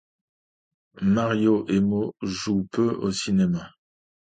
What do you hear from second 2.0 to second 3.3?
joue peu au